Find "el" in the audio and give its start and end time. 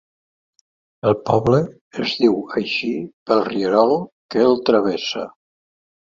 1.09-1.15, 4.49-4.59